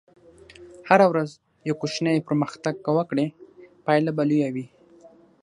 هره 0.89 1.05
ورځ 1.11 1.29
یو 1.67 1.75
کوچنی 1.81 2.25
پرمختګ 2.27 2.75
که 2.85 2.89
وکړې، 2.97 3.25
پایله 3.85 4.11
به 4.17 4.23
لویه 4.29 4.49
وي. 4.55 4.65